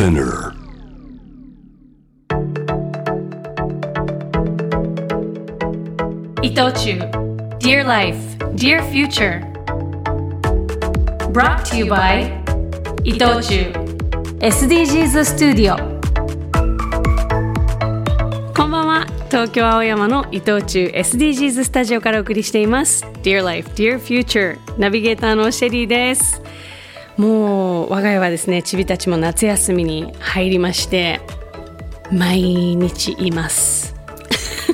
[0.00, 0.54] Spinner.
[6.42, 6.98] 伊藤忠
[7.58, 8.16] Dear Life,
[8.54, 9.42] Dear Future
[11.34, 12.32] Brought to you by
[13.04, 13.72] 伊藤忠
[14.40, 15.76] SDGs スタジオ
[18.56, 26.40] こんばんは東京青山の伊藤忠 SDGs スタジオからお送りしています Dear Life, Dear Future ナビゲーターのシェリーです
[27.16, 31.20] もう我が家はですねちびたちも夏休みに入りまして
[32.12, 33.94] 毎日います。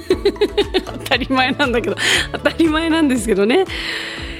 [0.86, 1.96] 当たり前なんだけど
[2.32, 3.64] 当たり前なんですけどね。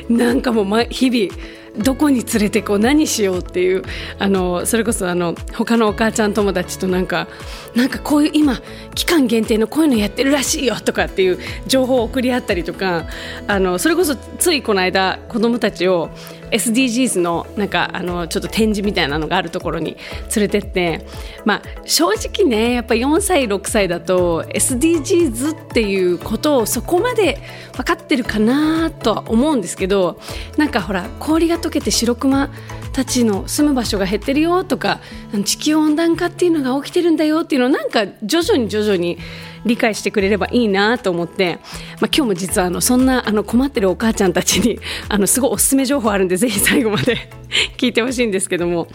[0.09, 3.83] なんかもう日々どこに連れてこう何しようっていう
[4.19, 7.29] あのそれこそあの他のお母ちゃん友達となんか
[7.75, 8.61] なんかこういう今
[8.95, 13.07] 期間限定のこういうのやってるらしいよとかっていう情報を送り合ったりとか
[13.47, 16.11] あのそれこそついこの間子供たちを
[16.51, 19.97] SDGs のなんかあのちょっと展示みたいなのがあるところに
[20.35, 21.07] 連れてって
[21.45, 27.39] まあ正直ねやっぱ4歳6歳だと SDGs っていうことをそこまで
[27.75, 30.21] 分かってるかなとは思うんですけど
[30.57, 32.51] なんかほら氷が溶けて白クマ
[32.97, 35.01] たちの住む場所が減ってるよとか
[35.45, 39.19] 地球温暖化っていうのが起きてるんだよっていうのをなんか徐々に徐々に
[39.67, 41.59] 理解してくれればいいなと思って、
[42.01, 44.79] まあ、今日も実はあのそんなあの困ってるお母ちゃんたちに
[45.11, 47.29] あのすごいおすすめ情報あるんでぜひ最後まで
[47.77, 48.89] 聞いてほしいんですけども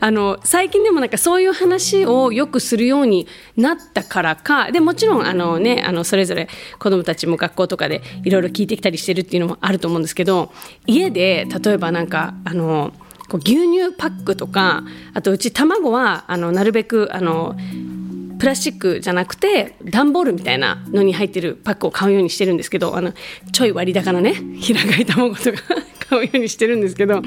[0.00, 3.26] あの最近でもなんかそういう話をよくするように
[3.58, 10.52] なったからかでもちろんあの、ね、あのそれぞれ子どもたちも学校とかでいろいろ聞いてきたりしてるっていうのもあると思うんですけど
[10.86, 12.94] 家で例えばなんかあの
[13.32, 17.56] こう牛乳パックとかあとうち卵はあのなるべくあの
[18.38, 23.14] プラスチックじゃなくて段ボールみたいなのに入ってるパックを買うようにしてるんですけどあの
[23.52, 25.62] ちょい割高なね平飼い卵とか
[26.10, 27.22] 買うようにしてるんですけど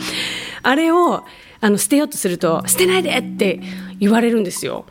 [0.62, 1.24] あれを
[1.60, 3.60] あの捨てようとすると「捨てないで!」って
[4.00, 4.86] 言われるんですよ。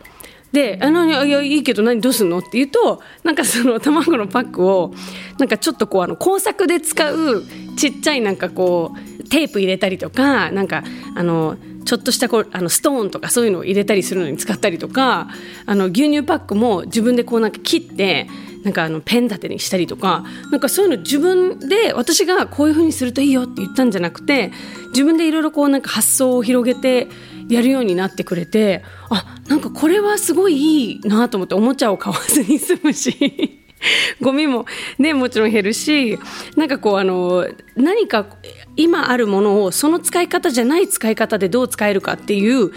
[0.52, 4.92] で「あのいやいいけど何どうすんの?」って言うとなんかその卵のパックを
[5.38, 7.44] なんかちょっとこうあの工作で使う
[7.76, 10.84] ちっちゃいなんかこうテープ入れたりとかなんか
[11.16, 15.28] あのちょっとしたこうあのストーンとかそういうのを入れたりするのに使ったりとか
[15.66, 18.28] あの牛乳パックも自分でこうなんか切って
[18.62, 24.52] なんかあのペン立てにしたりとかなんかそういうの自分で私がこういうふうにするといいよって言ったんじゃなくて
[24.90, 27.08] 自分でいろいろこうなんか発想を広げて
[27.48, 33.63] やるようになってくれてあなんかこれはすごいいいなと思っておもちゃを買わずに済むし。
[34.24, 34.64] ゴミも
[34.98, 36.18] ねもちろん減るし
[36.56, 37.46] なんかこうあの
[37.76, 38.26] 何か
[38.76, 42.72] 今あるものをその使い方じゃない使い方でどう使えるかっていう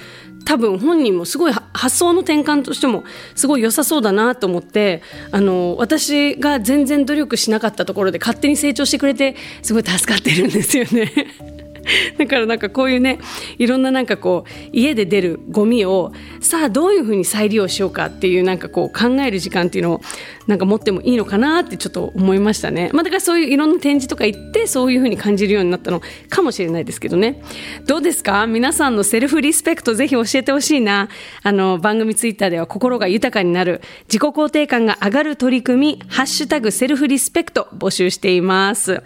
[0.46, 3.04] 多分本人もすごい発想の転換としても
[3.36, 11.57] すごい良さそうだなと思ってあの私が全然努力しなかったところで勝手に成長してくれてすごい助かってるんですよね。
[12.18, 13.20] だからなんかこういうね
[13.58, 16.12] いろんななんかこう家で出るゴミを
[16.42, 20.02] さあどういうふうに再利用しようかっていうなんかこう考える時間っていうのを
[20.48, 27.42] なんか持ってもいいのかなってちょっと思いましたね、まあ、だからそういういろんな展示とか行ってそういうふうに感じるようになったのかもしれないですけどね。
[27.86, 28.48] どうですか？
[28.48, 31.10] 皆さんのセルフリスペクトぜひ教えてほしいな。
[31.44, 39.02] あの番組ツイッターでは心が豊かになる自己肯定感が上がる取り組みハッシュタグセルフリスペクト募集しています。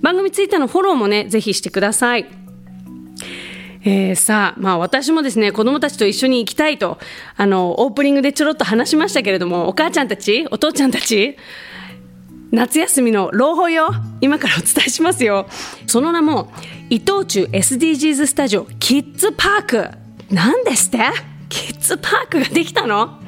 [0.00, 2.25] 番組ツイッターのフォローもねぜひしてください。
[3.84, 6.98] えー、さあ、まあ私もですね、子供たちと一緒に行きたいと、
[7.36, 11.36] あの、オープニングでちょろっと話しましたけれども、お母ちゃんたち、お父ちゃんたち、
[12.50, 13.88] 夏休みの朗報よ。
[14.20, 15.46] 今からお伝えしますよ。
[15.86, 16.52] その名も
[16.90, 19.90] 伊藤忠 SDGs スタジオキッズパーク
[20.34, 20.98] なんですって？
[21.48, 23.20] キッズパークができたの？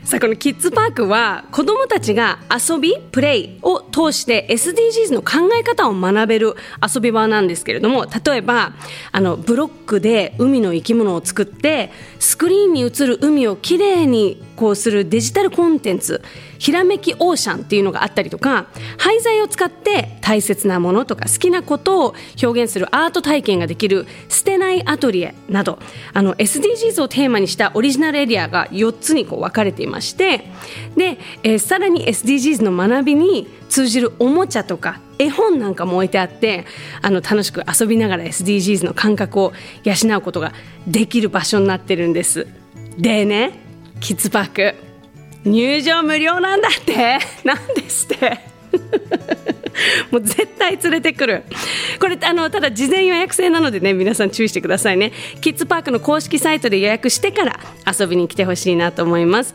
[0.02, 8.72] さあこのキッズパークは子どもたちが遊びプレイを通して SDGs の考え方を学べる遊び場なんですけれども例えば
[9.12, 16.22] あのブロックで海の生き物を作ってスクリーンに映る海をきれいにこうするデジタルコンテンツ
[16.58, 18.66] ひらめきオーシャンっていうのがあったりとか
[18.96, 25.78] 廃材を使って大切なものとか好きなことを表現するアート体験ができる捨てないアトリエなど
[26.12, 30.38] あの SDGs をテーマにしたオリジナルエリアが4つにこう分かれていまして
[30.96, 36.66] で、えー、さらに SDGs の学びに通じるおもちゃとか絵本なんかも置いてあって
[37.02, 39.52] あの楽しく遊びながら SDGs の感覚を
[39.84, 40.52] 養うことが
[40.86, 42.46] できる場所になってるんです。
[42.98, 43.58] でね
[44.00, 44.74] キッズパーク。
[45.44, 47.18] 入場無料なんだって。
[47.44, 48.38] なんですって。
[50.10, 51.44] もう絶対連れてくる。
[52.00, 55.12] これあのただ事前予約制なのでね皆さん注意してくださいね。
[55.40, 59.54] キッズパークの公式サイトで予約してから遊びに来てほしいなと思います。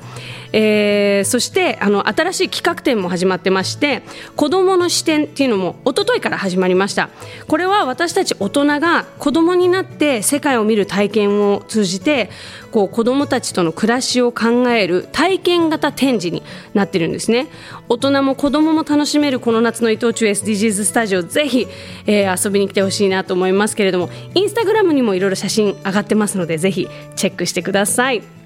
[0.51, 4.01] えー、そしてあの新しい企画展も始まってまして
[4.35, 7.09] 子どもの視点っていうのも一昨日から始まりました。
[7.47, 12.29] これは私たち大人が子どもになって世界を見る体験を通じて
[12.71, 16.43] こう子どもたちとの暮らしを考える体験型展示に
[16.73, 17.47] なってるんですね。
[17.87, 21.67] 大人も子どもも楽しめるこの夏の伊藤忠 SDGs スタジオぜひ、
[22.05, 28.38] えー、遊びに来てほしいなと思いますけれどもインスタグラムにもいろいろ写真上がってますのでぜひチェックしてください。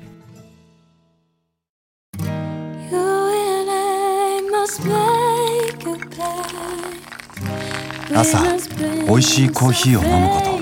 [8.15, 8.39] 朝
[9.09, 10.53] おいしいコーヒーを飲むこと。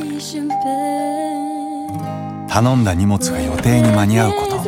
[2.47, 4.59] 頼んだ荷物が予定に間に合うこと。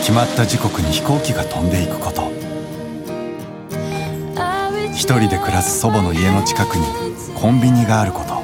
[0.00, 2.30] 決まった時刻に飛行機が飛んでいくこと。
[4.92, 6.84] 一人で暮らす祖母の家の近くに
[7.34, 8.42] コンビニがあること。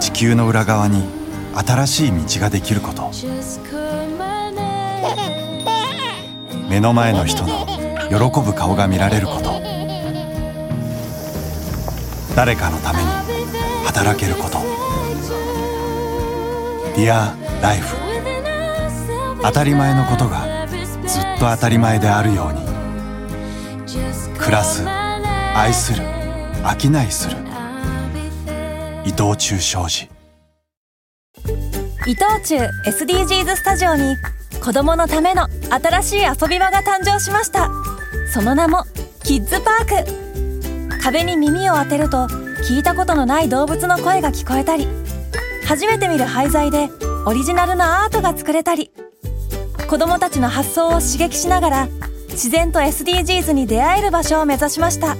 [0.00, 1.04] 地球の裏側に
[1.54, 3.10] 新しい道ができること。
[6.72, 7.66] 目の前の人の
[8.08, 9.60] 喜ぶ顔が見られること。
[12.34, 13.04] 誰かのために
[13.84, 14.56] 働けること。
[16.96, 17.94] Dear Life
[19.42, 20.66] 当たり前のことが
[21.06, 22.62] ずっと当たり前であるように。
[24.38, 24.82] 暮らす。
[24.88, 26.02] 愛する。
[26.64, 27.36] 商いする。
[29.04, 30.08] 伊藤忠商事
[32.06, 34.16] 伊藤忠 SDGs スタジオに
[34.62, 37.68] 子供のための新しい遊び場が誕生しました。
[38.32, 38.84] その名も
[39.24, 41.02] キッズパーク。
[41.02, 42.28] 壁に耳を当てると
[42.68, 44.86] 聞いたことのない動物の声が聞こえたり
[45.66, 46.90] 初めて見る廃材で
[47.26, 48.92] オリジナルのアートが作れたり
[49.88, 51.88] 子供たちの発想を刺激しながら
[52.30, 55.16] 自然と SDGs に出会える場所を目指しました。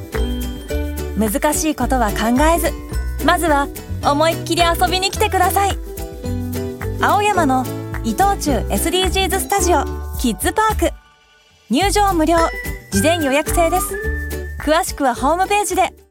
[1.18, 2.70] 難しいことは考えず
[3.26, 3.66] まずは
[4.04, 5.76] 思いっきり遊びに来てください。
[7.00, 7.66] 青山の
[8.04, 9.84] 伊藤忠 SDGs スタジオ
[10.18, 10.94] キッズパーク
[11.70, 12.36] 入場無料
[12.90, 13.96] 事前予約制です。
[14.60, 16.01] 詳しくはホームページで。